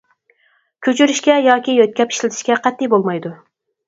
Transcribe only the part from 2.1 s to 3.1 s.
ئىشلىتىشكە قەتئىي